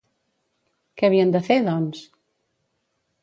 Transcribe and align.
Què 1.01 1.09
havien 1.09 1.35
de 1.35 1.43
fer, 1.49 1.57
doncs? 1.69 2.01